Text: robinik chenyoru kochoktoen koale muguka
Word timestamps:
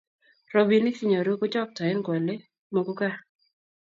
robinik 0.53 0.95
chenyoru 0.99 1.31
kochoktoen 1.41 1.99
koale 2.05 2.35
muguka 2.73 3.07